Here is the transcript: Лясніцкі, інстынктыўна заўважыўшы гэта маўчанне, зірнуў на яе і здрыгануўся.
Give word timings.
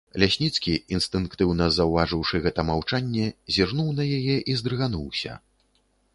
Лясніцкі, 0.21 0.71
інстынктыўна 0.95 1.67
заўважыўшы 1.75 2.41
гэта 2.47 2.61
маўчанне, 2.71 3.27
зірнуў 3.59 3.89
на 4.01 4.09
яе 4.19 4.37
і 4.49 4.53
здрыгануўся. 4.65 5.41